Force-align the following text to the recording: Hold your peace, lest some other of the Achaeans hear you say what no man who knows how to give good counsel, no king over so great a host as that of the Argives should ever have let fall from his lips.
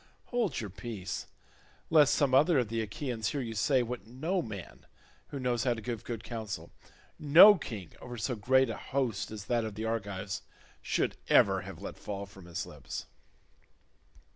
Hold 0.29 0.59
your 0.59 0.71
peace, 0.71 1.27
lest 1.91 2.15
some 2.15 2.33
other 2.33 2.57
of 2.57 2.69
the 2.69 2.81
Achaeans 2.81 3.27
hear 3.27 3.39
you 3.39 3.53
say 3.53 3.83
what 3.83 4.07
no 4.07 4.41
man 4.41 4.87
who 5.27 5.39
knows 5.39 5.63
how 5.63 5.75
to 5.75 5.81
give 5.83 6.03
good 6.03 6.23
counsel, 6.23 6.71
no 7.19 7.53
king 7.55 7.91
over 8.01 8.17
so 8.17 8.35
great 8.35 8.71
a 8.71 8.77
host 8.77 9.29
as 9.29 9.45
that 9.45 9.63
of 9.63 9.75
the 9.75 9.85
Argives 9.85 10.41
should 10.81 11.17
ever 11.29 11.61
have 11.61 11.83
let 11.83 11.97
fall 11.99 12.25
from 12.25 12.45
his 12.47 12.65
lips. 12.65 13.05